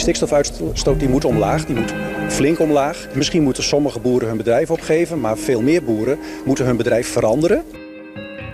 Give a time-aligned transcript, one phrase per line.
[0.00, 1.94] Die stikstofuitstoot die moet omlaag, die moet
[2.28, 3.06] flink omlaag.
[3.14, 7.62] Misschien moeten sommige boeren hun bedrijf opgeven, maar veel meer boeren moeten hun bedrijf veranderen.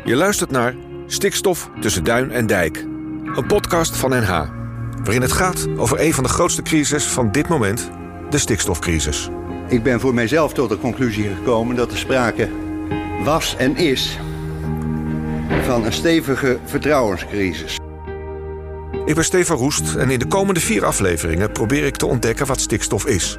[0.04, 0.74] Je luistert naar
[1.06, 2.77] Stikstof tussen duin en dijk.
[3.34, 4.48] Een podcast van NH,
[5.02, 7.90] waarin het gaat over een van de grootste crises van dit moment,
[8.30, 9.28] de stikstofcrisis.
[9.68, 12.48] Ik ben voor mijzelf tot de conclusie gekomen dat er sprake
[13.24, 14.19] was en is
[15.62, 17.78] van een stevige vertrouwenscrisis.
[19.06, 22.60] Ik ben Stefan Roest en in de komende vier afleveringen probeer ik te ontdekken wat
[22.60, 23.38] stikstof is.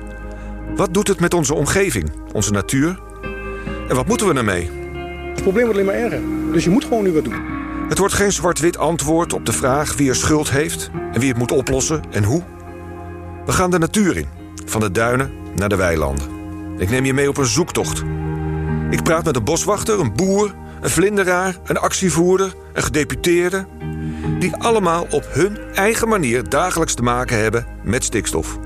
[0.76, 3.00] Wat doet het met onze omgeving, onze natuur?
[3.88, 4.70] En wat moeten we ermee?
[5.34, 7.42] Het probleem wordt alleen maar erger, dus je moet gewoon nu wat doen.
[7.90, 11.38] Het wordt geen zwart-wit antwoord op de vraag wie er schuld heeft en wie het
[11.38, 12.44] moet oplossen en hoe.
[13.46, 14.28] We gaan de natuur in,
[14.66, 16.28] van de duinen naar de weilanden.
[16.78, 18.04] Ik neem je mee op een zoektocht.
[18.90, 23.66] Ik praat met een boswachter, een boer, een vlinderaar, een actievoerder, een gedeputeerde.
[24.40, 28.58] Die allemaal op hun eigen manier dagelijks te maken hebben met stikstof.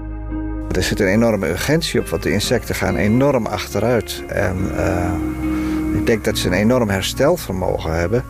[0.71, 4.23] Er zit een enorme urgentie op, want de insecten gaan enorm achteruit.
[4.27, 5.13] En uh,
[5.99, 8.23] ik denk dat ze een enorm herstelvermogen hebben.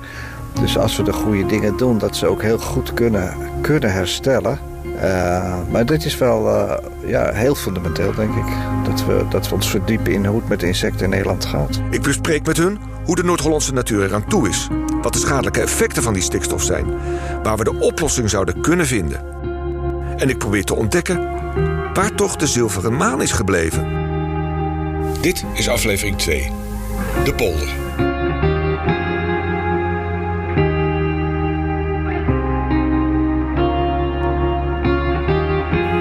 [0.61, 4.59] Dus als we de goede dingen doen, dat ze ook heel goed kunnen, kunnen herstellen.
[4.95, 8.45] Uh, maar dit is wel uh, ja, heel fundamenteel, denk ik.
[8.83, 11.81] Dat we, dat we ons verdiepen in hoe het met de insecten in Nederland gaat.
[11.89, 12.79] Ik bespreek met hun
[13.11, 14.67] hoe de Noord-Hollandse natuur eraan toe is.
[15.01, 16.85] Wat de schadelijke effecten van die stikstof zijn.
[17.43, 19.21] Waar we de oplossing zouden kunnen vinden.
[20.17, 21.29] En ik probeer te ontdekken
[21.93, 23.87] waar toch de zilveren maan is gebleven.
[25.21, 26.51] Dit is aflevering 2.
[27.23, 27.67] De polder.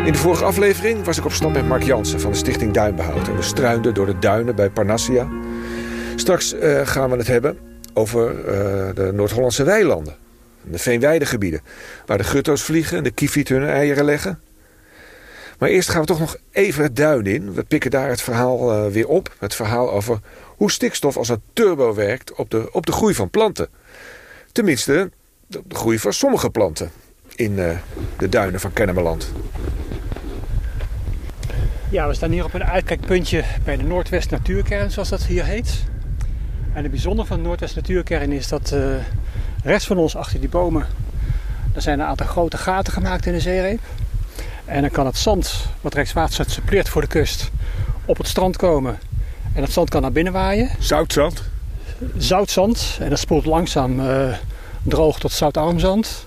[0.06, 3.28] In de vorige aflevering was ik op stap met Mark Jansen van de Stichting Duinbehoud.
[3.28, 5.28] En we struinden door de duinen bij Parnassia.
[6.20, 7.58] Straks uh, gaan we het hebben
[7.94, 8.44] over uh,
[8.94, 10.14] de Noord-Hollandse weilanden.
[10.62, 11.60] De veenweidegebieden.
[12.06, 14.40] Waar de gutto's vliegen en de kiefiet hun eieren leggen.
[15.58, 17.52] Maar eerst gaan we toch nog even het duin in.
[17.52, 19.34] We pikken daar het verhaal uh, weer op.
[19.38, 20.18] Het verhaal over
[20.56, 23.68] hoe stikstof als een turbo werkt op de, op de groei van planten.
[24.52, 25.10] Tenminste,
[25.46, 26.90] de, groei van sommige planten
[27.34, 27.56] in
[28.18, 29.32] de duinen van Kennemerland.
[31.90, 35.88] Ja, we staan hier op een uitkijkpuntje bij de Noordwest Natuurkern, zoals dat hier heet.
[36.72, 38.94] En het bijzondere van de Noordwest Natuurkern is dat uh,
[39.64, 40.86] rechts van ons, achter die bomen,
[41.74, 43.80] er zijn een aantal grote gaten gemaakt in de zeereep.
[44.64, 47.50] En dan kan het zand, wat rechtswaarts suppleert voor de kust,
[48.04, 48.98] op het strand komen.
[49.54, 50.70] En dat zand kan naar binnen waaien.
[50.78, 51.42] Zoutzand?
[52.16, 52.98] Zoutzand.
[53.00, 54.34] En dat spoelt langzaam uh,
[54.82, 56.26] droog tot zoutarm zand.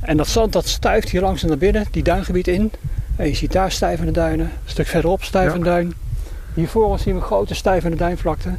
[0.00, 2.72] En dat zand dat stuift hier langzaam naar binnen, die duingebied in.
[3.16, 4.46] En je ziet daar stijvende duinen.
[4.46, 5.70] Een stuk verderop stijvende ja.
[5.72, 5.94] duin.
[6.54, 8.54] Hier ons zien we grote stijvende duinvlakte.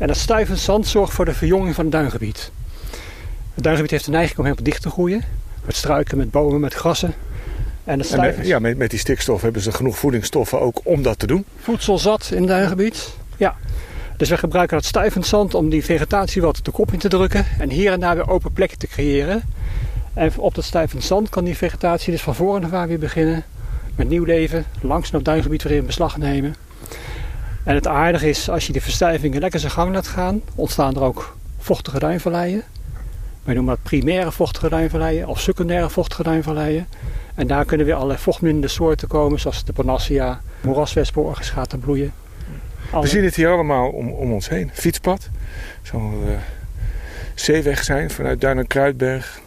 [0.00, 2.50] En dat stijvend zand zorgt voor de verjonging van het duingebied.
[3.54, 5.24] Het duingebied heeft de neiging om helemaal dicht te groeien.
[5.64, 7.14] Met struiken, met bomen, met grassen.
[7.84, 11.26] En, met, ja, met, met die stikstof hebben ze genoeg voedingsstoffen ook om dat te
[11.26, 11.44] doen.
[11.60, 13.14] Voedsel zat in het duingebied.
[13.36, 13.56] Ja.
[14.16, 17.46] Dus we gebruiken dat stijvend zand om die vegetatie wat de kop in te drukken.
[17.58, 19.42] En hier en daar weer open plekken te creëren.
[20.14, 23.44] En op dat stijvend zand kan die vegetatie dus van voren af aan weer beginnen.
[23.96, 26.54] Met nieuw leven, langs het duingebied weer in beslag nemen.
[27.64, 31.02] En het aardige is, als je die verstijvingen lekker zijn gang laat gaan, ontstaan er
[31.02, 32.62] ook vochtige duinvalleien.
[33.42, 36.88] Wij noemen dat primaire vochtige duinvalleien of secundaire vochtige duinvalleien.
[37.34, 42.12] En daar kunnen weer allerlei vochtmindende soorten komen, zoals de Panacea, moeraswespenorgus gaat er bloeien.
[42.90, 43.02] Alle...
[43.02, 44.70] We zien het hier allemaal om, om ons heen.
[44.72, 45.28] Fietspad,
[45.82, 46.36] zo'n uh,
[47.34, 49.40] zeeweg zijn vanuit Duin en Kruidberg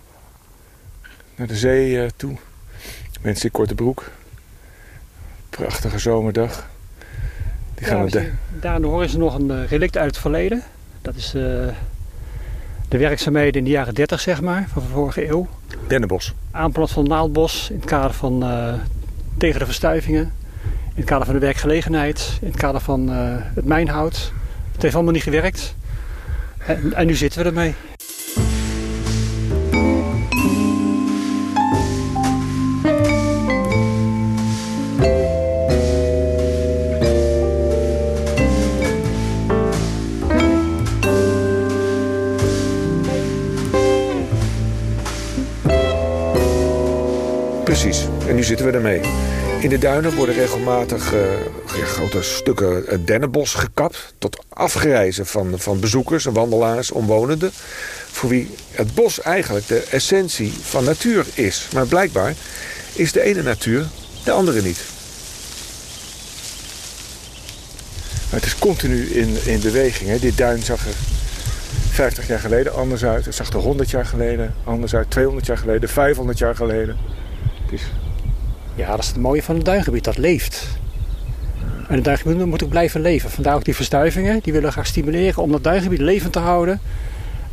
[1.36, 2.36] naar de zee uh, toe.
[3.22, 4.12] Mensen in korte broek.
[5.50, 6.72] Prachtige zomerdag.
[7.84, 8.32] Die gaan ja, de...
[8.60, 10.64] Daar aan de horizon nog een uh, relict uit het verleden.
[11.02, 11.42] Dat is uh,
[12.88, 15.48] de werkzaamheden in de jaren 30 zeg maar, van de vorige eeuw.
[15.88, 16.34] Dennenbos.
[16.52, 18.74] Aanplant van naaldbos in het kader van uh,
[19.38, 20.32] tegen de verstuivingen.
[20.64, 22.38] In het kader van de werkgelegenheid.
[22.42, 23.10] In het kader van
[23.54, 24.32] het mijnhout.
[24.72, 25.76] Het heeft allemaal niet gewerkt.
[26.58, 27.74] En, en nu zitten we ermee.
[48.34, 49.02] En nu zitten we ermee.
[49.60, 51.22] In de duinen worden regelmatig uh,
[51.66, 54.14] grote stukken dennenbos gekapt...
[54.18, 57.52] tot afgrijzen van, van bezoekers wandelaars, omwonenden...
[58.12, 61.68] voor wie het bos eigenlijk de essentie van natuur is.
[61.74, 62.34] Maar blijkbaar
[62.94, 63.86] is de ene natuur
[64.24, 64.80] de andere niet.
[68.30, 70.10] Het is continu in, in beweging.
[70.10, 70.20] Hè.
[70.20, 70.96] Dit duin zag er
[71.90, 73.26] 50 jaar geleden anders uit.
[73.26, 75.12] Het zag er 100 jaar geleden anders uit.
[75.12, 76.98] 200 jaar geleden, 500 jaar geleden.
[77.66, 77.84] Het is
[78.76, 80.04] Ja, dat is het mooie van het duingebied.
[80.04, 80.68] Dat leeft.
[81.88, 83.30] En het duingebied moet ook blijven leven.
[83.30, 84.40] Vandaar ook die verstuivingen.
[84.44, 86.80] Die willen graag stimuleren om dat duingebied levend te houden.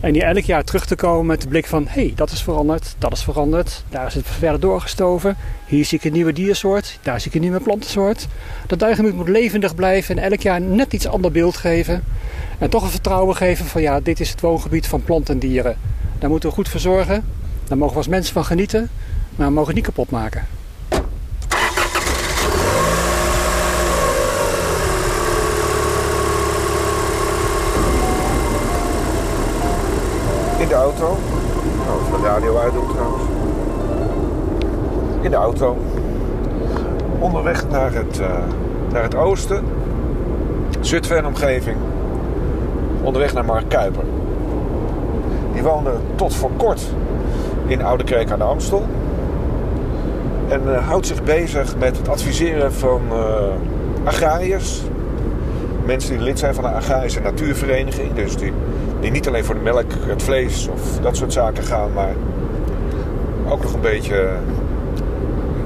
[0.01, 1.87] En die elk jaar terug te komen met de blik van...
[1.89, 3.85] hé, hey, dat is veranderd, dat is veranderd.
[3.89, 5.37] Daar is het verder doorgestoven.
[5.67, 6.99] Hier zie ik een nieuwe diersoort.
[7.03, 8.27] Daar zie ik een nieuwe plantensoort.
[8.67, 12.05] Dat duingebied moet levendig blijven en elk jaar net iets ander beeld geven.
[12.59, 15.77] En toch een vertrouwen geven van ja, dit is het woongebied van planten en dieren.
[16.19, 17.25] Daar moeten we goed voor zorgen.
[17.69, 18.91] Daar mogen we als mensen van genieten.
[19.37, 20.60] Maar we mogen het niet kapot maken.
[30.71, 31.17] De auto.
[31.83, 33.23] Even de radio uitdoen trouwens.
[35.21, 35.77] In de auto.
[37.19, 38.29] Onderweg naar het, uh,
[38.93, 39.65] naar het oosten.
[40.81, 41.77] Zutphen en omgeving.
[43.03, 44.05] Onderweg naar Mark Kuiper.
[45.53, 46.83] Die woonde tot voor kort
[47.67, 48.85] in Oude Kerk aan de Amstel.
[50.49, 53.19] En uh, houdt zich bezig met het adviseren van uh,
[54.05, 54.83] agrariërs.
[55.85, 58.15] Mensen die lid zijn van een agrarische natuurvereniging.
[58.15, 58.53] Dus die,
[59.01, 61.93] die niet alleen voor de melk, het vlees of dat soort zaken gaan.
[61.93, 62.15] Maar
[63.49, 64.31] ook nog een beetje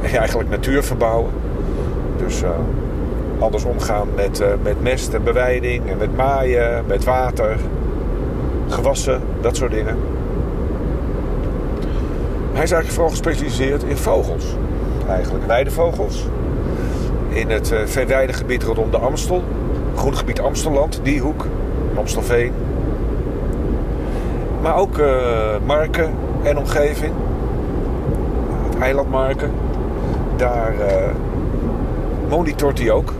[0.03, 1.31] ja, eigenlijk natuur verbouwen.
[2.17, 2.49] Dus uh,
[3.39, 7.57] anders omgaan met, uh, met mest en beweiding en met maaien, met water,
[8.69, 9.97] gewassen, dat soort dingen.
[12.53, 14.45] Hij is eigenlijk vooral gespecialiseerd in vogels.
[15.09, 16.27] Eigenlijk weidevogels.
[17.29, 19.43] In het uh, veenweidegebied rondom de Amstel.
[19.95, 21.47] Groengebied Amstelland, die hoek.
[21.95, 22.53] Amstelveen.
[24.65, 25.07] Maar ook uh,
[25.67, 27.13] Marken en omgeving.
[28.71, 29.09] Het eiland.
[30.37, 30.85] Daar uh,
[32.29, 33.13] monitort hij ook.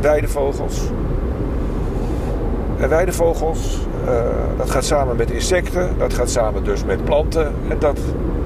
[0.00, 0.80] Weidevogels.
[2.78, 4.12] En weidevogels, uh,
[4.56, 5.90] dat gaat samen met insecten.
[5.98, 7.52] Dat gaat samen dus met planten.
[7.68, 7.98] En dat,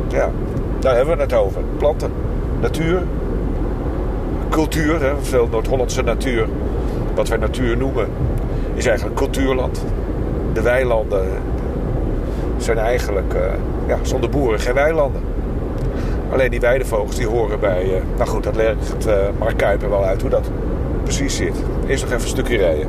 [0.08, 0.30] ja,
[0.78, 1.62] daar hebben we het over.
[1.78, 2.10] Planten,
[2.60, 3.02] natuur,
[4.48, 5.02] cultuur.
[5.02, 6.48] Hè, veel Noord-Hollandse natuur,
[7.14, 8.08] wat wij natuur noemen,
[8.74, 9.84] is eigenlijk cultuurland.
[10.52, 11.26] De weilanden
[12.56, 13.40] zijn eigenlijk uh,
[13.86, 15.22] ja, zonder boeren geen weilanden.
[16.32, 17.84] Alleen die weidevogels die horen bij...
[17.84, 20.50] Uh, nou goed, dat legt uh, Mark Kuiper wel uit hoe dat
[21.02, 21.54] precies zit.
[21.86, 22.88] Eerst nog even een stukje rijden.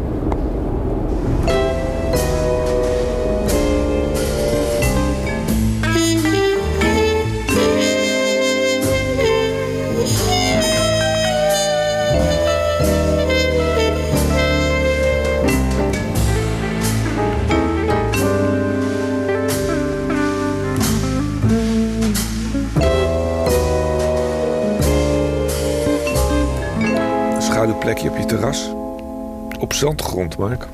[29.76, 30.68] Zandgrond, Mark.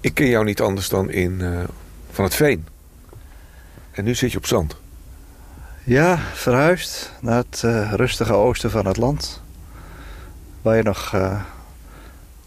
[0.00, 1.64] Ik ken jou niet anders dan in uh,
[2.10, 2.66] van het veen.
[3.90, 4.76] En nu zit je op zand.
[5.84, 9.42] Ja, verhuisd naar het uh, rustige oosten van het land.
[10.62, 11.42] Waar je nog uh,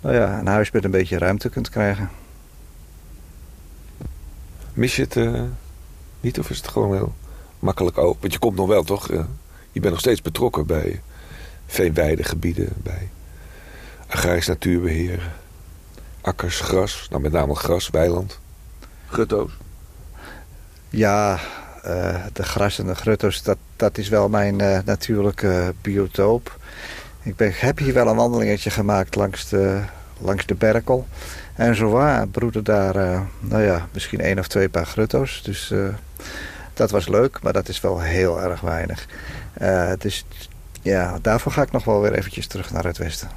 [0.01, 2.09] nou ja, een huis met een beetje ruimte kunt krijgen.
[4.73, 5.41] Mis je het
[6.21, 7.13] niet of is het gewoon heel
[7.59, 8.21] makkelijk open?
[8.21, 9.07] Want je komt nog wel, toch?
[9.71, 11.01] je bent nog steeds betrokken bij
[11.65, 13.09] veenweidegebieden, bij
[14.09, 15.31] agrarisch natuurbeheer,
[16.21, 18.39] akkers, gras, nou met name gras, weiland,
[19.07, 19.51] grutto's.
[20.89, 21.39] Ja,
[21.85, 26.57] uh, de gras en de grutto's, dat, dat is wel mijn uh, natuurlijke biotoop.
[27.23, 29.81] Ik ben, heb hier wel een wandelingetje gemaakt langs de,
[30.17, 31.07] langs de Berkel.
[31.55, 35.41] En zo waar broeden daar, uh, nou ja, misschien één of twee paar grutto's.
[35.43, 35.73] Dus
[36.73, 39.07] dat was leuk, maar dat is wel heel erg weinig.
[39.97, 40.25] dus
[40.81, 43.29] ja, daarvoor ga ik nog wel weer eventjes terug naar het westen.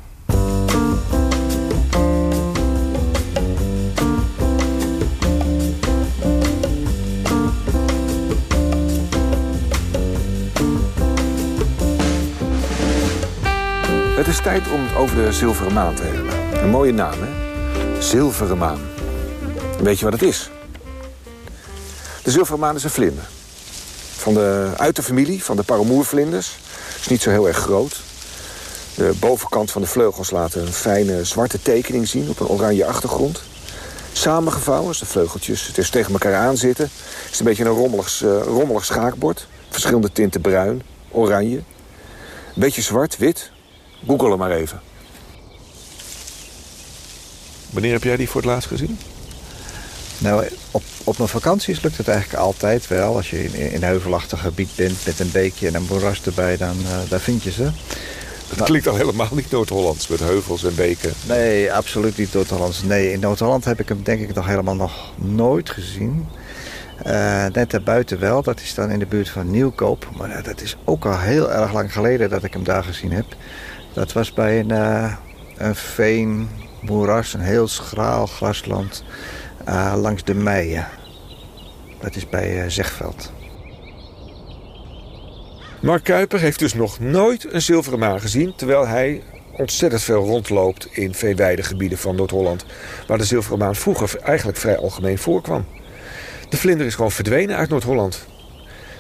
[14.33, 16.63] Is tijd om het over de zilveren maan te hebben.
[16.63, 18.03] Een mooie naam, hè?
[18.03, 18.81] Zilveren maan.
[19.83, 20.51] Weet je wat het is?
[22.23, 23.25] De zilveren maan is een vlinder.
[24.17, 26.57] Van de, uit de familie van de paramoervlinders
[27.01, 28.01] is niet zo heel erg groot.
[28.95, 33.43] De bovenkant van de vleugels laten een fijne zwarte tekening zien op een oranje achtergrond.
[34.13, 36.91] Samengevouwen, als de vleugeltjes dus tegen elkaar aan zitten...
[37.31, 39.47] is een beetje een rommelig, uh, rommelig schaakbord.
[39.71, 41.57] Verschillende tinten bruin, oranje.
[41.57, 43.52] Een beetje zwart, wit.
[44.07, 44.81] Google hem maar even.
[47.71, 48.99] Wanneer heb jij die voor het laatst gezien?
[50.19, 53.17] Nou, op, op mijn vakanties lukt het eigenlijk altijd wel.
[53.17, 56.77] Als je in, in heuvelachtig gebied bent met een beekje en een moeras erbij, dan
[56.81, 57.71] uh, daar vind je ze.
[58.57, 61.13] Dat klinkt al helemaal niet Noord-Hollands met heuvels en beken.
[61.27, 62.83] Nee, absoluut niet Noord-Hollands.
[62.83, 66.27] Nee, in Noord-Holland heb ik hem denk ik nog helemaal nog nooit gezien.
[67.07, 70.09] Uh, net daarbuiten wel, dat is dan in de buurt van Nieuwkoop.
[70.17, 73.27] Maar dat is ook al heel erg lang geleden dat ik hem daar gezien heb.
[73.95, 75.15] Dat was bij een, uh,
[75.57, 76.49] een veen,
[76.81, 79.05] moeras, een heel schraal grasland
[79.69, 80.89] uh, langs de Meijen.
[82.01, 83.33] Dat is bij Zegveld.
[85.83, 88.55] Mark Kuiper heeft dus nog nooit een zilveren maan gezien...
[88.57, 89.23] terwijl hij
[89.57, 92.65] ontzettend veel rondloopt in veeweidegebieden van Noord-Holland...
[93.07, 95.67] waar de zilveren maan vroeger eigenlijk vrij algemeen voorkwam.
[96.49, 98.27] De vlinder is gewoon verdwenen uit Noord-Holland.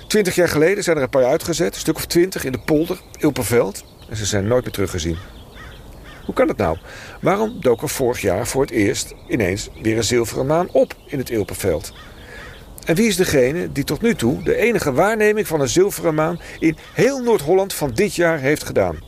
[0.06, 3.00] Twintig jaar geleden zijn er een paar uitgezet, een stuk of twintig in de polder,
[3.18, 3.84] Ilperveld.
[4.12, 5.16] En ze zijn nooit meer teruggezien.
[6.24, 6.76] Hoe kan het nou?
[7.20, 11.18] Waarom dook er vorig jaar voor het eerst ineens weer een zilveren maan op in
[11.18, 11.92] het Ilperveld?
[12.84, 16.40] En wie is degene die tot nu toe de enige waarneming van een zilveren maan
[16.58, 18.98] in heel Noord-Holland van dit jaar heeft gedaan?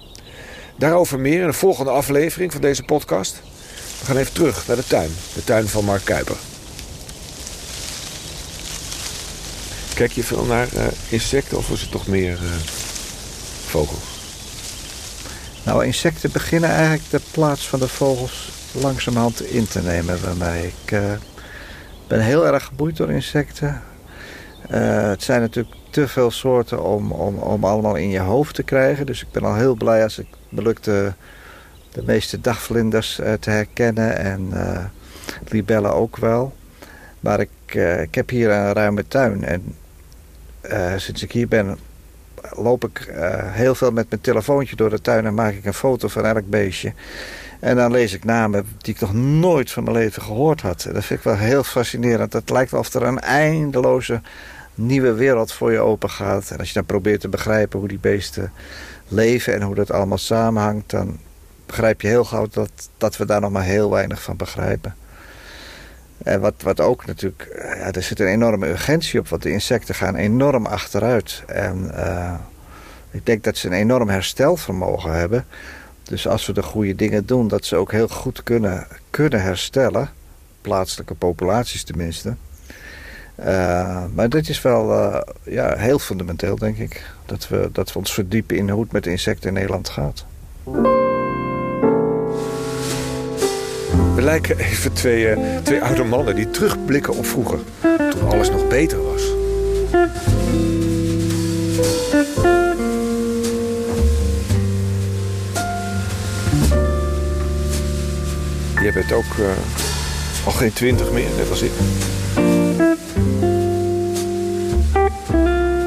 [0.78, 3.42] Daarover meer in de volgende aflevering van deze podcast.
[4.00, 6.37] We gaan even terug naar de tuin, de tuin van Mark Kuiper.
[9.94, 12.50] Kijk je veel naar uh, insecten of is het toch meer uh,
[13.66, 14.13] vogels?
[15.64, 20.66] Nou, insecten beginnen eigenlijk de plaats van de vogels langzamerhand in te nemen bij mij.
[20.66, 21.12] Ik uh,
[22.06, 23.83] ben heel erg geboeid door insecten.
[24.68, 29.06] het zijn natuurlijk te veel soorten om, om, om allemaal in je hoofd te krijgen.
[29.06, 31.12] Dus ik ben al heel blij als ik me lukt de,
[32.04, 34.16] meeste dagvlinders te herkennen.
[34.16, 34.52] En
[35.49, 36.54] libellen ook wel.
[37.21, 39.44] Maar ik, ik heb hier een ruime tuin.
[39.44, 39.75] En
[41.00, 41.78] sinds ik hier ben,
[42.50, 45.74] loop ik uh, heel veel met mijn telefoontje door de tuin en maak ik een
[45.74, 46.92] foto van elk beestje.
[47.60, 50.84] En dan lees ik namen die ik nog nooit van mijn leven gehoord had.
[50.84, 52.32] En dat vind ik wel heel fascinerend.
[52.32, 54.20] Het lijkt wel of er een eindeloze
[54.74, 56.50] nieuwe wereld voor je open gaat.
[56.50, 58.52] En als je dan probeert te begrijpen hoe die beesten
[59.08, 61.18] leven en hoe dat allemaal samenhangt, dan
[61.66, 64.94] begrijp je heel gauw dat, dat we daar nog maar heel weinig van begrijpen.
[66.24, 69.50] En wat, wat ook natuurlijk, eh, ja, er zit een enorme urgentie op, want de
[69.50, 71.42] insecten gaan enorm achteruit.
[71.46, 72.34] En uh,
[73.10, 75.46] ik denk dat ze een enorm herstelvermogen hebben.
[76.02, 80.10] Dus als we de goede dingen doen, dat ze ook heel goed kunnen, kunnen herstellen.
[80.60, 82.34] Plaatselijke populaties tenminste.
[83.40, 85.12] Uh, maar dit is wel
[85.42, 87.10] ja, heel fundamenteel, denk ik.
[87.26, 90.24] Dat we, dat we ons verdiepen in hoe het met insecten in Nederland gaat.
[94.24, 97.58] Lijken even twee, uh, twee oude mannen die terugblikken op vroeger.
[98.10, 99.22] Toen alles nog beter was.
[108.82, 109.46] Je bent ook uh,
[110.44, 111.72] al geen twintig meer, net als ik.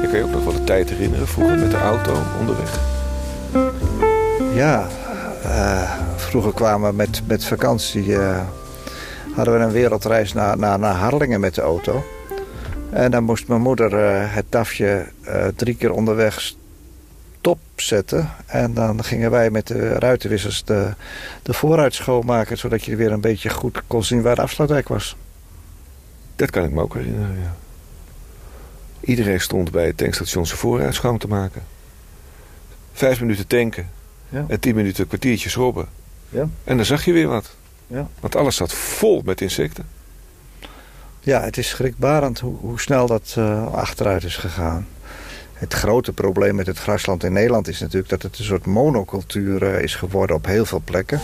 [0.02, 2.80] Je kan je ook nog wel de tijd herinneren vroeger met de auto onderweg.
[4.54, 4.86] Ja,
[5.44, 5.97] uh,
[6.28, 8.06] vroeger kwamen we met, met vakantie...
[8.06, 8.40] Uh,
[9.34, 12.04] hadden we een wereldreis naar, naar, naar Harlingen met de auto.
[12.90, 15.06] En dan moest mijn moeder uh, het tafje
[15.56, 18.30] drie keer onderweg stop zetten.
[18.46, 20.94] En dan gingen wij met de ruitenwissers de,
[21.42, 22.58] de vooruit schoonmaken...
[22.58, 25.16] zodat je weer een beetje goed kon zien waar de afsluitdijk was.
[26.36, 27.54] Dat kan ik me ook herinneren, ja.
[29.00, 31.62] Iedereen stond bij het tankstation zijn vooruit schoon te maken.
[32.92, 33.90] Vijf minuten tanken,
[34.28, 34.44] ja.
[34.48, 35.88] En tien minuten een kwartiertje schrobben.
[36.28, 36.48] Ja.
[36.64, 37.56] En dan zag je weer wat.
[37.86, 38.08] Ja.
[38.20, 39.86] Want alles zat vol met insecten.
[41.20, 44.86] Ja, het is schrikbarend hoe, hoe snel dat uh, achteruit is gegaan.
[45.52, 49.62] Het grote probleem met het grasland in Nederland is natuurlijk dat het een soort monocultuur
[49.62, 51.20] uh, is geworden op heel veel plekken.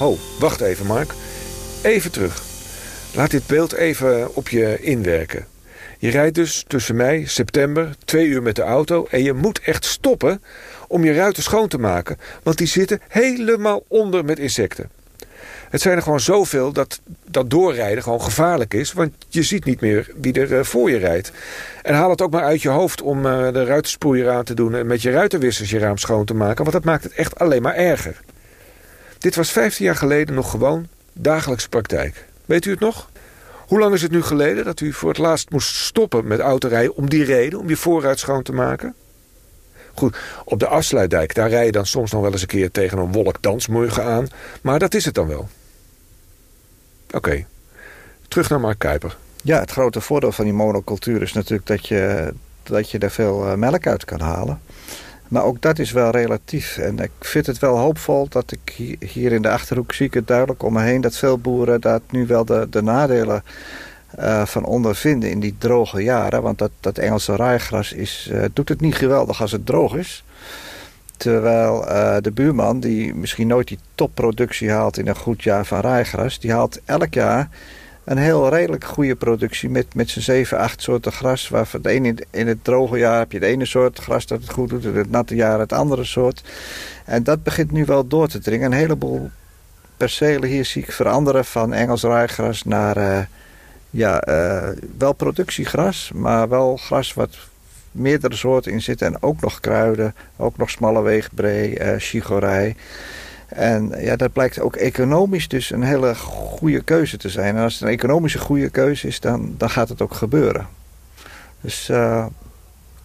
[0.00, 1.12] Oh, wacht even Mark.
[1.82, 2.42] Even terug.
[3.14, 5.46] Laat dit beeld even op je inwerken.
[5.98, 9.06] Je rijdt dus tussen mei, september, twee uur met de auto...
[9.10, 10.42] en je moet echt stoppen
[10.88, 12.16] om je ruiten schoon te maken...
[12.42, 14.90] want die zitten helemaal onder met insecten.
[15.70, 18.92] Het zijn er gewoon zoveel dat, dat doorrijden gewoon gevaarlijk is...
[18.92, 21.32] want je ziet niet meer wie er eh, voor je rijdt.
[21.82, 24.74] En haal het ook maar uit je hoofd om uh, de ruitensproeier aan te doen...
[24.74, 26.62] en met je ruitenwissers je raam schoon te maken...
[26.62, 28.20] want dat maakt het echt alleen maar erger.
[29.26, 32.24] Dit was 15 jaar geleden nog gewoon dagelijkse praktijk.
[32.44, 33.10] Weet u het nog?
[33.66, 36.96] Hoe lang is het nu geleden dat u voor het laatst moest stoppen met autorijden
[36.96, 38.94] om die reden, om je vooruit schoon te maken?
[39.94, 42.98] Goed, op de afsluitdijk, daar rij je dan soms nog wel eens een keer tegen
[42.98, 44.28] een wolk dansmorgen aan.
[44.60, 45.48] Maar dat is het dan wel.
[47.10, 47.46] Oké,
[48.28, 49.16] terug naar Mark Kuiper.
[49.42, 53.46] Ja, het grote voordeel van die monocultuur is natuurlijk dat je, dat je er veel
[53.46, 54.60] eh, melk uit kan halen.
[55.28, 56.78] Maar ook dat is wel relatief.
[56.78, 60.26] En ik vind het wel hoopvol dat ik hier in de Achterhoek zie ik het
[60.26, 61.00] duidelijk om me heen...
[61.00, 63.42] dat veel boeren daar nu wel de, de nadelen
[64.18, 66.42] uh, van ondervinden in die droge jaren.
[66.42, 70.24] Want dat, dat Engelse raaigras is, uh, doet het niet geweldig als het droog is.
[71.16, 75.80] Terwijl uh, de buurman, die misschien nooit die topproductie haalt in een goed jaar van
[75.80, 76.40] raaigras...
[76.40, 77.48] die haalt elk jaar
[78.06, 81.48] een heel redelijk goede productie met, met zijn 7, 8 soorten gras.
[81.48, 84.50] Waarvan de ene, in het droge jaar heb je het ene soort gras dat het
[84.50, 86.42] goed doet, in het natte jaar het andere soort.
[87.04, 88.72] En dat begint nu wel door te dringen.
[88.72, 89.30] Een heleboel
[89.96, 93.18] percelen hier zie ik veranderen van Engels raaigras naar uh,
[93.90, 97.36] ja, uh, wel productiegras, maar wel gras wat
[97.90, 99.06] meerdere soorten in zitten.
[99.06, 102.76] En ook nog kruiden, ook nog smalle weegbree, uh, chigorij.
[103.48, 107.56] En ja, dat blijkt ook economisch dus een hele goede keuze te zijn.
[107.56, 110.68] En als het een economische goede keuze is, dan, dan gaat het ook gebeuren.
[111.60, 112.26] Dus uh,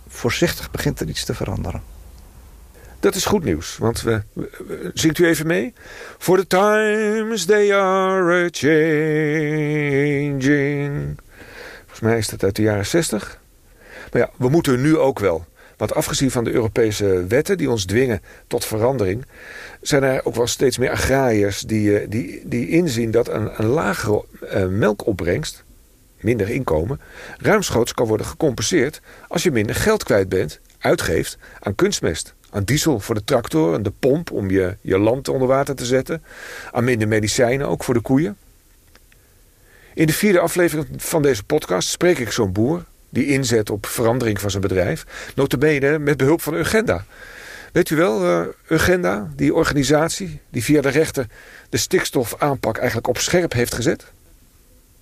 [0.07, 1.81] voorzichtig begint er iets te veranderen.
[3.00, 5.74] Dat is goed nieuws, want we, we, zingt u even mee?
[6.17, 8.79] For the times they are a-changing.
[11.79, 13.39] Volgens mij is dat uit de jaren 60.
[14.12, 15.45] Maar ja, we moeten nu ook wel.
[15.82, 19.26] Want afgezien van de Europese wetten die ons dwingen tot verandering...
[19.82, 24.26] zijn er ook wel steeds meer agrariërs die, die, die inzien dat een, een lagere
[24.44, 25.64] uh, melkopbrengst...
[26.20, 27.02] minder inkomen,
[27.38, 29.02] ruimschoots kan worden gecompenseerd...
[29.28, 33.84] als je minder geld kwijt bent, uitgeeft aan kunstmest aan diesel voor de tractor en
[33.84, 36.24] de pomp om je, je land onder water te zetten.
[36.72, 38.38] Aan minder medicijnen, ook voor de koeien.
[39.94, 42.86] In de vierde aflevering van deze podcast spreek ik zo'n boer...
[43.12, 45.06] die inzet op verandering van zijn bedrijf.
[45.36, 47.06] Notabene met behulp van Urgenda.
[47.72, 50.41] Weet u wel, uh, Urgenda, die organisatie...
[50.50, 51.25] die via de rechter
[51.70, 54.12] de stikstofaanpak eigenlijk op scherp heeft gezet.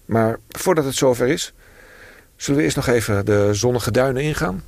[0.05, 1.53] Maar voordat het zover is...
[2.35, 4.63] zullen we eerst nog even de zonnige duinen ingaan...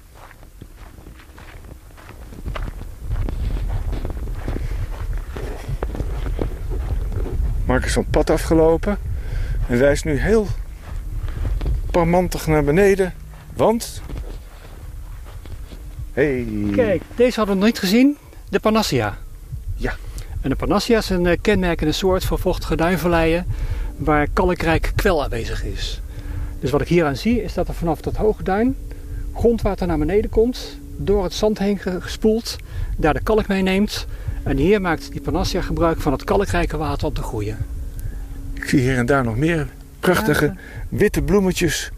[7.65, 8.97] Mark is van het pad afgelopen
[9.67, 10.47] en wijst nu heel
[11.91, 13.13] parmantig naar beneden.
[13.53, 14.01] Want...
[16.13, 16.45] Hey.
[16.71, 18.17] Kijk, deze hadden we nog niet gezien.
[18.49, 19.17] De Panacea.
[19.75, 19.95] Ja.
[20.41, 23.45] En de Panacea is een uh, kenmerkende soort van vochtige duinvalleien
[23.97, 26.01] waar kalkrijk kwel aanwezig is.
[26.59, 28.75] Dus wat ik hier aan zie is dat er vanaf dat hoge duin
[29.33, 32.55] grondwater naar beneden komt, door het zand heen gespoeld,
[32.97, 34.07] daar de kalk meeneemt
[34.43, 37.57] en hier maakt die panacea gebruik van het kalkrijke water om te groeien.
[38.53, 39.67] Ik zie hier en daar nog meer
[39.99, 40.53] prachtige
[40.89, 41.91] witte bloemetjes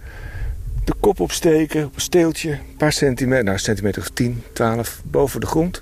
[0.83, 2.51] de kop opsteken op een steeltje.
[2.51, 5.81] Een paar centimeter, nou een centimeter of 10, 12 boven de grond.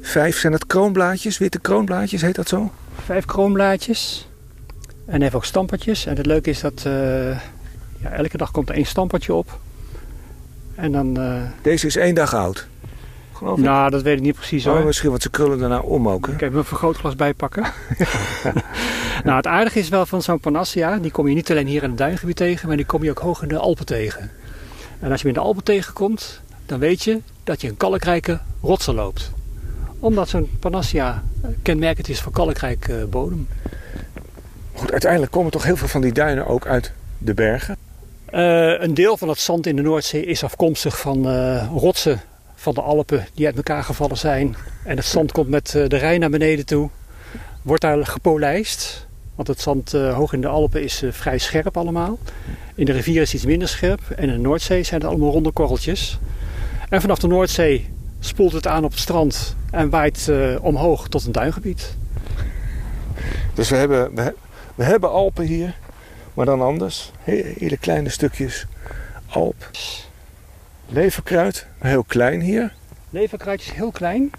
[0.00, 2.72] Vijf zijn het kroonblaadjes, witte kroonblaadjes, heet dat zo?
[3.04, 4.28] Vijf kroonblaadjes.
[5.06, 6.06] En heeft ook stampertjes.
[6.06, 6.92] En het leuke is dat uh,
[8.00, 9.58] ja, elke dag komt er één stampertje op.
[10.74, 11.20] En dan...
[11.20, 11.42] Uh...
[11.62, 12.66] Deze is één dag oud?
[13.36, 13.64] Geloof ik.
[13.64, 14.84] Nou, dat weet ik niet precies oh, hoor.
[14.84, 16.26] misschien, want ze krullen daarna om ook.
[16.26, 16.32] Hè?
[16.32, 17.62] Ik heb een vergrootglas bijpakken.
[19.24, 21.88] nou, het aardige is wel van zo'n Panacea, die kom je niet alleen hier in
[21.88, 24.30] het duingebied tegen, maar die kom je ook hoog in de Alpen tegen.
[25.00, 28.94] En als je in de Alpen tegenkomt, dan weet je dat je een kalkrijke rotsen
[28.94, 29.32] loopt.
[29.98, 31.22] Omdat zo'n Panacea
[31.62, 33.48] kenmerkend is voor kalkrijke bodem.
[34.72, 37.76] Goed, uiteindelijk komen toch heel veel van die duinen ook uit de bergen?
[38.34, 42.20] Uh, een deel van het zand in de Noordzee is afkomstig van uh, rotsen
[42.66, 44.56] van de Alpen die uit elkaar gevallen zijn.
[44.84, 46.90] En het zand komt met eh, de Rijn naar beneden toe.
[47.62, 49.06] Wordt daar gepolijst.
[49.34, 52.18] Want het zand uh, hoog in de Alpen is uh, vrij scherp allemaal.
[52.74, 54.00] In de rivier is iets minder scherp.
[54.16, 56.18] En in de Noordzee zijn het allemaal ronde korreltjes.
[56.88, 57.88] En vanaf de Noordzee
[58.20, 61.96] spoelt het aan op het strand en waait omhoog tot een duingebied.
[63.54, 64.14] Dus we hebben,
[64.74, 65.74] we, hebben Alpen hier,
[66.34, 67.10] maar dan anders.
[67.22, 68.66] Hele kleine stukjes
[69.26, 69.70] Alp.
[70.88, 72.72] Leverkruid, heel klein hier.
[73.10, 74.30] Leverkruid is heel klein.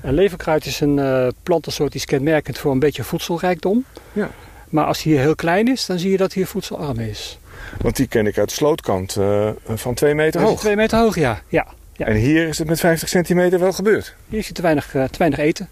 [0.00, 3.84] En leverkruid is een uh, plantensoort die is kenmerkend voor een beetje voedselrijkdom.
[4.12, 4.30] Ja.
[4.68, 7.38] Maar als hij heel klein is, dan zie je dat hij voedselarm is.
[7.80, 10.60] Want die ken ik uit de slootkant uh, van 2 meter hoog.
[10.60, 11.42] Twee meter hoog, ja.
[11.48, 11.66] ja.
[11.92, 12.06] ja.
[12.06, 14.14] En hier is het met 50 centimeter wel gebeurd?
[14.28, 15.68] Hier is te weinig, uh, te weinig eten.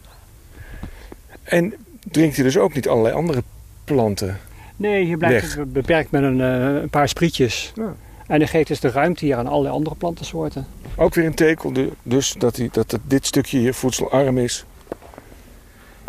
[1.43, 1.75] En
[2.11, 3.43] drinkt hij dus ook niet allerlei andere
[3.85, 4.41] planten
[4.77, 7.73] Nee, hier blijft het beperkt met een, een paar sprietjes.
[7.75, 7.95] Ja.
[8.27, 10.67] En die geeft dus de ruimte hier aan allerlei andere plantensoorten.
[10.97, 14.65] Ook weer een teken dus dat, dat dit stukje hier voedselarm is.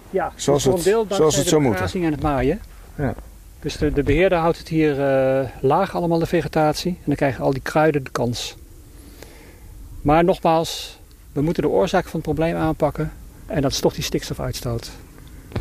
[0.09, 1.93] Ja, zoals het, deel zoals het zo moet.
[1.93, 2.61] en het maaien.
[2.97, 3.15] Ja.
[3.59, 6.91] Dus de, de beheerder houdt het hier uh, laag allemaal de vegetatie.
[6.91, 8.55] En dan krijgen al die kruiden de kans.
[10.01, 10.99] Maar nogmaals,
[11.31, 13.11] we moeten de oorzaak van het probleem aanpakken.
[13.45, 14.91] En dat is toch die stikstofuitstoot.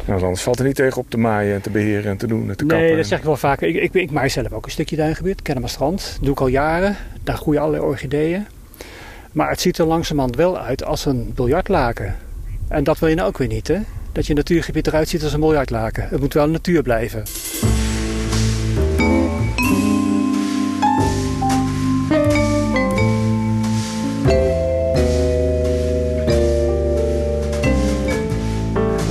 [0.04, 2.50] Nou, anders valt er niet tegen op te maaien en te beheren en te doen
[2.50, 2.86] en te kappen.
[2.86, 3.68] Nee, dat zeg ik wel vaker.
[3.68, 6.12] Ik, ik, ik maai zelf ook een stukje duingebied, Kennemerstrand.
[6.12, 6.96] Dat doe ik al jaren.
[7.22, 8.46] Daar groeien allerlei orchideeën.
[9.32, 12.16] Maar het ziet er langzamerhand wel uit als een biljartlaken.
[12.68, 13.78] En dat wil je nou ook weer niet, hè?
[14.12, 16.08] Dat je natuurgebied eruit ziet als een biljartlaken.
[16.08, 17.22] Het moet wel natuur blijven.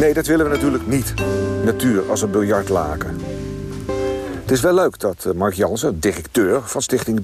[0.04, 1.14] Nee, dat willen we natuurlijk niet.
[1.64, 3.20] Natuur als een biljartlaken.
[4.42, 7.22] Het is wel leuk dat eh, Mark Jansen, directeur van Stichting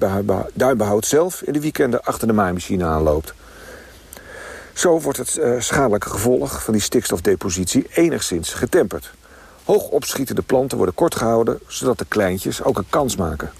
[0.53, 1.05] Duinbehoud...
[1.05, 3.33] zelf in de weekenden achter de maaimachine aanloopt.
[4.73, 9.11] Zo wordt het uh, schadelijke gevolg van die stikstofdepositie enigszins getemperd.
[9.63, 11.59] Hoog opschietende planten worden kort gehouden...
[11.67, 13.51] zodat de kleintjes ook een kans maken.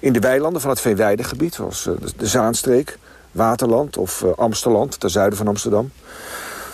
[0.00, 2.98] In de weilanden van het Veenweidegebied, zoals uh, de Zaanstreek...
[3.32, 5.90] Waterland of Amsterland, ten zuiden van Amsterdam...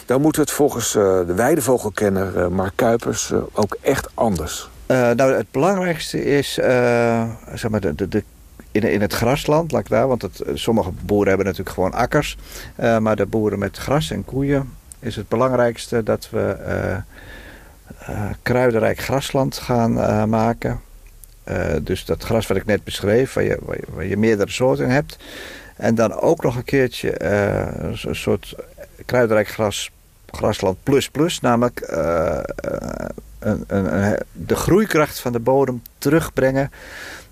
[0.07, 4.69] dan moet het volgens de weidevogelkenner Mark Kuipers ook echt anders.
[4.87, 6.53] nou, het belangrijkste is
[7.55, 8.25] zeg maar de, de,
[8.71, 12.37] in, in het grasland, laat ik daar, want het, sommige boeren hebben natuurlijk gewoon akkers.
[12.77, 16.57] Maar de boeren met gras en koeien is het belangrijkste dat we
[18.09, 19.93] uh, kruidenrijk grasland gaan
[20.29, 20.81] maken.
[21.83, 25.17] dus dat gras wat ik net beschreef, waar je, je, meerdere soorten hebt.
[25.77, 27.25] En dan ook nog een keertje
[28.05, 28.55] een soort
[29.05, 29.91] kruidenrijk gras,
[30.31, 31.85] grasland plus plus, namelijk
[33.39, 36.71] een, een, een, de groeikracht van de bodem terugbrengen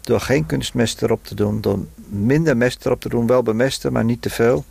[0.01, 1.79] door geen kunstmest erop te doen, door
[2.09, 4.65] minder mest erop te doen, wel bemesten, maar niet te veel.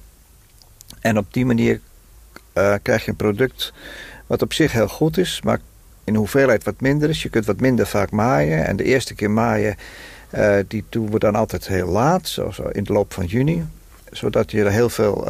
[1.00, 1.80] En op die manier
[2.54, 3.74] uh, krijg je een product
[4.28, 5.60] wat op zich heel goed is, maar
[6.04, 7.24] in hoeveelheid wat minder is.
[7.24, 8.66] Je kunt wat minder vaak maaien.
[8.66, 9.76] En de eerste keer maaien,
[10.68, 13.66] die doen we dan altijd heel laat, zoals in de loop van juni.
[14.12, 15.28] Zodat je er heel veel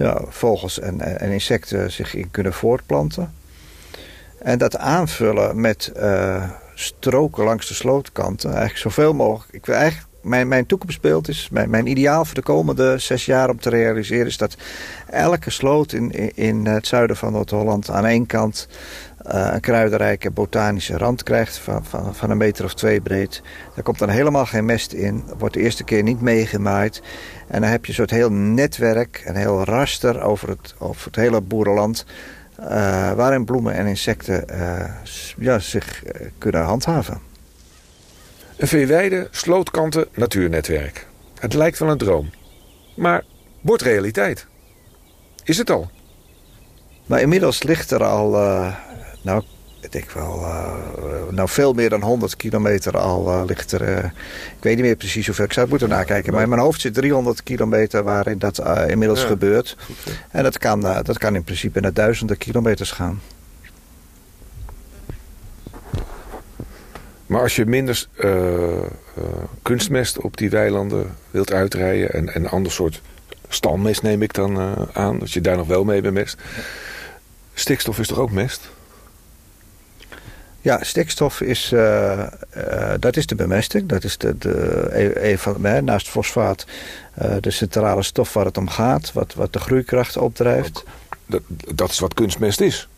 [0.00, 3.34] ja, vogels en, en, insecten zich in kunnen voortplanten.
[4.38, 5.92] En dat aanvullen met
[6.74, 8.48] stroken langs de slootkanten.
[8.48, 9.54] Eigenlijk zoveel mogelijk.
[9.54, 13.50] Ik wil eigenlijk, mijn, mijn toekomstbeeld is, mijn, mijn ideaal voor de komende zes jaar
[13.50, 14.26] om te realiseren...
[14.26, 14.56] is dat
[15.06, 18.68] elke sloot in, in het zuiden van Noord-Holland aan één kant...
[19.26, 23.42] Uh, een kruidenrijke botanische rand krijgt van, van, van een meter of twee breed.
[23.74, 25.24] Daar komt dan helemaal geen mest in.
[25.38, 27.02] Wordt de eerste keer niet meegemaaid.
[27.50, 31.16] En dan heb je een soort heel netwerk, een heel raster over het, over het
[31.16, 32.04] hele boerenland...
[32.60, 34.84] Uh, waarin bloemen en insecten uh,
[35.38, 37.20] ja, zich uh, kunnen handhaven.
[38.56, 41.06] Een veeweide slootkanten natuurnetwerk.
[41.38, 42.30] Het lijkt wel een droom.
[42.96, 43.24] Maar
[43.60, 44.46] wordt realiteit.
[45.44, 45.90] Is het al?
[47.06, 48.30] Maar inmiddels ligt er al,
[49.22, 49.42] nou
[49.80, 50.72] ik denk wel, uh,
[51.30, 53.82] nou veel meer dan 100 kilometer al uh, ligt er.
[53.82, 54.04] Uh,
[54.56, 56.32] ik weet niet meer precies hoeveel, ik zou het moeten nakijken.
[56.32, 59.26] Maar in mijn hoofd zit 300 kilometer waarin dat inmiddels ja.
[59.26, 59.76] gebeurt.
[60.30, 63.20] En dat kan, dat kan in principe naar duizenden kilometers gaan.
[67.26, 68.06] Maar als je minder
[69.62, 72.12] kunstmest op die weilanden wilt uitrijden...
[72.12, 73.02] en, en een ander soort
[73.48, 74.58] stalmest neem ik dan
[74.92, 76.38] aan, dat je daar nog wel mee bemest...
[77.54, 78.70] Stikstof is toch ook mest?
[80.62, 83.88] Ja, stikstof is, uh, uh, dat is de bemesting.
[83.88, 84.88] Dat is de, de,
[85.30, 86.66] een van, naast fosfaat
[87.22, 89.12] uh, de centrale stof waar het om gaat.
[89.12, 90.84] Wat, wat de groeikracht opdrijft.
[91.26, 91.42] Dat,
[91.74, 92.88] dat is wat kunstmest is.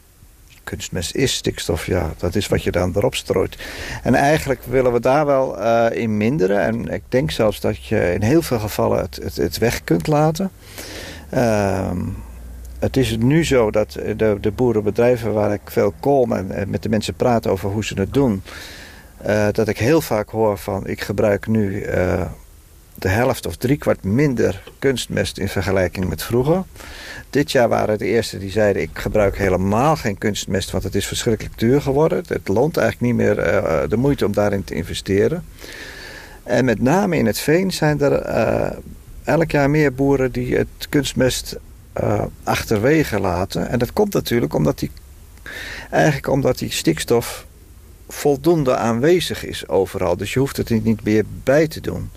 [0.65, 2.13] Kunstmest is stikstof, ja.
[2.19, 3.57] Dat is wat je dan erop strooit.
[4.03, 5.59] En eigenlijk willen we daar wel
[5.91, 6.61] in minderen.
[6.61, 10.07] En ik denk zelfs dat je in heel veel gevallen het, het, het weg kunt
[10.07, 10.51] laten.
[11.31, 11.99] Ehm
[12.83, 16.89] het is nu zo dat de, de boerenbedrijven waar ik veel kom en, met de
[16.89, 18.43] mensen praat over hoe ze het doen,
[19.27, 22.23] uh, dat ik heel vaak hoor van ik gebruik nu uh,
[22.95, 26.63] de helft of driekwart minder kunstmest in vergelijking met vroeger.
[27.31, 31.07] Dit jaar waren de eerste die zeiden ik gebruik helemaal geen kunstmest, want het is
[31.07, 32.25] verschrikkelijk duur geworden.
[32.27, 33.37] Het loont eigenlijk niet meer
[33.89, 35.45] de moeite om daarin te investeren.
[36.43, 38.23] En met name in het veen zijn er
[39.25, 41.57] elk jaar meer boeren die het kunstmest
[42.01, 43.69] uh, achterwege laten.
[43.69, 44.91] En dat komt natuurlijk omdat die,
[45.91, 47.47] eigenlijk omdat die stikstof
[48.09, 50.17] voldoende aanwezig is overal.
[50.17, 52.11] Dus je hoeft het niet meer bij te doen.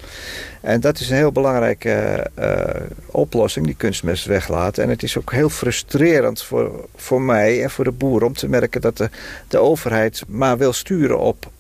[0.62, 2.60] En dat is een heel belangrijke uh,
[3.06, 4.84] oplossing, die kunstmest weglaten.
[4.84, 8.28] En het is ook heel frustrerend voor, voor mij en voor de boeren...
[8.28, 9.10] om te merken dat de,
[9.48, 11.52] de overheid maar wil sturen op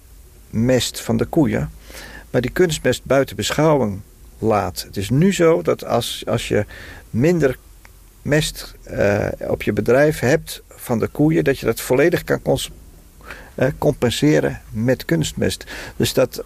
[0.49, 1.71] mest van de koeien...
[2.30, 3.99] maar die kunstmest buiten beschouwing
[4.39, 4.84] laat.
[4.88, 6.65] Het is nu zo dat als, als je
[7.10, 7.58] minder
[8.25, 12.41] mest uh, op je bedrijf hebt van de koeien, dat je dat volledig kan
[13.55, 15.65] uh, compenseren met kunstmest.
[15.95, 16.43] Dus dat,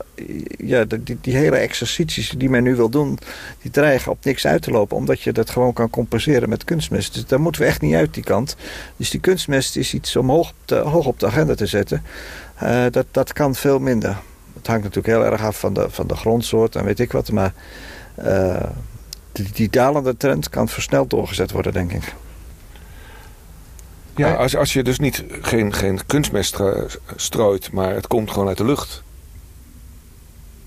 [0.58, 3.20] ja, die, die, hele exercities die men nu wil doen,
[3.62, 7.14] die dreigen op niks uit te lopen, omdat je dat gewoon kan compenseren met kunstmest.
[7.14, 8.56] Dus daar moeten we echt niet uit die kant.
[8.96, 12.04] Dus die kunstmest is iets om hoog op de, hoog op de agenda te zetten.
[12.64, 14.18] Uh, dat, dat kan veel minder.
[14.54, 17.32] Het hangt natuurlijk heel erg af van de, van de grondsoort en weet ik wat,
[17.32, 17.54] maar
[19.44, 22.14] die, die dalende trend kan versneld doorgezet worden, denk ik.
[24.16, 26.58] Ja, als, als je dus niet, geen, geen kunstmest
[27.16, 29.04] strooit, maar het komt gewoon uit de lucht.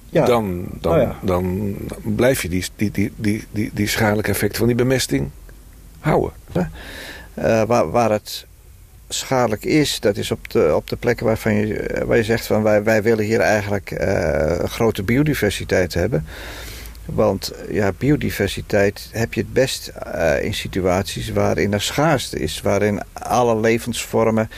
[0.08, 0.24] Ja.
[0.24, 4.66] Dan, dan, oh dan blijf je die, die, die, die, die, die schadelijke effecten van
[4.66, 5.30] die bemesting
[6.00, 6.32] houden.
[7.34, 8.46] Uh, waar, waar het
[9.08, 12.62] schadelijk is, dat is op de, op de plekken waarvan je, waar je zegt van
[12.62, 16.26] wij, wij willen hier eigenlijk uh, grote biodiversiteit hebben.
[17.04, 22.60] Want ja, biodiversiteit heb je het best uh, in situaties waarin er schaarste is.
[22.60, 24.50] Waarin alle levensvormen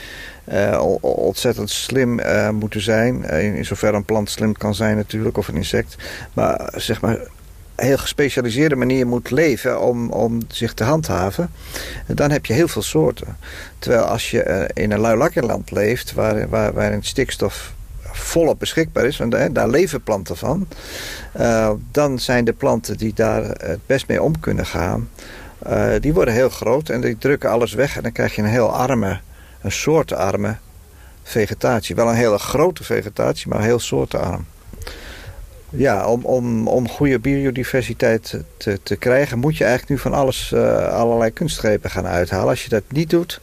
[0.53, 3.23] uh, ontzettend slim uh, moeten zijn.
[3.23, 5.95] in, in zoverre een plant slim kan zijn natuurlijk, of een insect.
[6.33, 7.17] Maar zeg maar
[7.75, 11.51] heel gespecialiseerde manier moet leven om, om zich te handhaven,
[12.07, 13.37] dan heb je heel veel soorten.
[13.79, 17.74] Terwijl als je in een luilakkerland leeft, waar, waar, waarin stikstof
[18.17, 20.67] volop beschikbaar is, want daar leven planten van,
[21.39, 25.09] uh, dan zijn de planten die daar het best mee om kunnen gaan,
[25.67, 28.47] uh, die worden heel groot en die drukken alles weg en dan krijg je een
[28.47, 29.19] heel arme,
[29.61, 30.55] een soortenarme
[31.23, 31.95] vegetatie.
[31.95, 34.45] Wel een hele grote vegetatie, maar heel soortenarm.
[35.69, 40.51] Ja, om, om, om goede biodiversiteit te, te krijgen moet je eigenlijk nu van alles,
[40.53, 42.49] uh, allerlei kunstgrepen gaan uithalen.
[42.49, 43.41] Als je dat niet doet,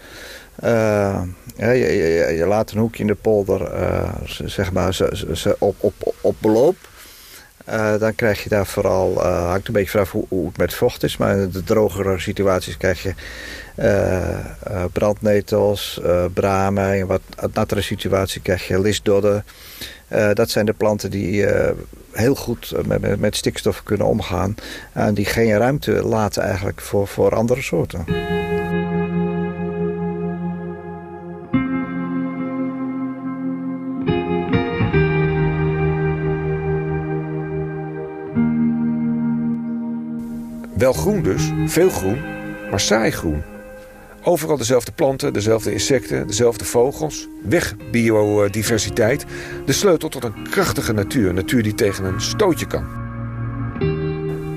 [0.64, 1.22] uh,
[1.56, 4.08] je, laat een hoekje in de polder uh,
[4.44, 4.98] zeg maar,
[5.58, 6.76] op, op, op beloop.
[7.68, 11.16] Uh, dan krijg je daar vooral, hangt een beetje vanaf hoe, het met vocht is,
[11.16, 13.14] maar in de drogere situaties krijg je
[14.92, 16.00] brandnetels,
[16.32, 16.98] bramen.
[16.98, 17.20] In wat
[17.52, 19.44] nattere situatie krijg je lisdodden.
[20.34, 21.46] dat zijn de planten die
[22.12, 24.54] heel goed met, met, stikstof kunnen omgaan
[24.92, 28.04] en die geen ruimte laten eigenlijk voor, voor andere soorten.
[40.82, 42.20] Wel groen dus, veel groen,
[42.70, 43.42] maar saai groen.
[44.22, 47.28] Overal dezelfde planten, dezelfde insecten, dezelfde vogels.
[47.42, 49.24] Weg biodiversiteit.
[49.66, 51.34] De sleutel tot een krachtige natuur.
[51.34, 52.84] Natuur die tegen een stootje kan.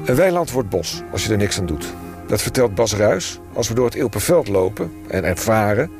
[0.05, 1.93] Een weiland wordt bos als je er niks aan doet.
[2.27, 5.91] Dat vertelt Bas Ruis als we door het Ilpenveld lopen en ervaren.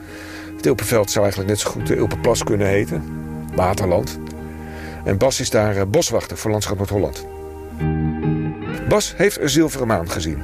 [0.56, 3.04] Het Ilpenveld zou eigenlijk net zo goed de Ilpenplas kunnen heten.
[3.56, 4.20] Waterland.
[5.04, 7.26] En Bas is daar eh, boswachter voor Landschap Noord-Holland.
[8.90, 10.38] Bas heeft een zilveren maan gezien.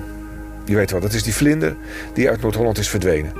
[0.66, 1.76] Je weet wel, dat is die vlinder
[2.14, 3.34] die uit Noord-Holland is verdwenen.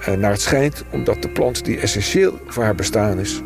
[0.00, 3.42] En naar het schijnt omdat de plant die essentieel voor haar bestaan is...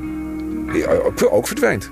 [1.30, 1.90] ook verdwijnt.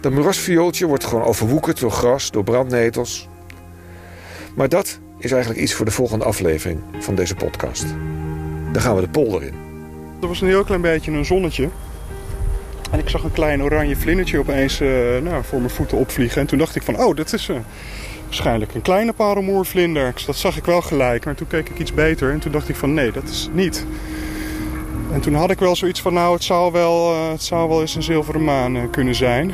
[0.00, 3.28] Dat moerasviooltje wordt gewoon overwoekerd door gras, door brandnetels.
[4.54, 7.84] Maar dat is eigenlijk iets voor de volgende aflevering van deze podcast.
[8.72, 9.54] Dan gaan we de polder in.
[10.20, 11.68] Er was een heel klein beetje een zonnetje.
[12.92, 16.40] En ik zag een klein oranje vlindertje opeens uh, nou, voor mijn voeten opvliegen.
[16.40, 17.56] En toen dacht ik van, oh, dat is uh,
[18.24, 20.14] waarschijnlijk een kleine parelmoervlinder.
[20.26, 22.30] Dat zag ik wel gelijk, maar toen keek ik iets beter.
[22.30, 23.86] En toen dacht ik van, nee, dat is niet.
[25.12, 27.80] En toen had ik wel zoiets van, nou, het zou wel, uh, het zou wel
[27.80, 29.52] eens een zilveren maan kunnen zijn.